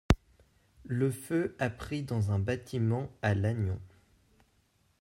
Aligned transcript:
Le 0.87 1.11
feu 1.11 1.55
a 1.59 1.69
pris 1.69 2.01
dans 2.01 2.31
un 2.31 2.39
bâtiment 2.39 3.11
à 3.21 3.35
Lannion. 3.35 3.79